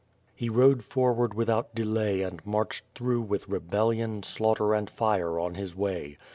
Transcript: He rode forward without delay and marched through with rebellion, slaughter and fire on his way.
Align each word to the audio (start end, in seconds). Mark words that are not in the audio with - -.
He 0.33 0.49
rode 0.49 0.83
forward 0.83 1.35
without 1.35 1.75
delay 1.75 2.23
and 2.23 2.43
marched 2.43 2.85
through 2.95 3.21
with 3.21 3.47
rebellion, 3.47 4.23
slaughter 4.23 4.73
and 4.73 4.89
fire 4.89 5.39
on 5.39 5.53
his 5.53 5.75
way. 5.75 6.17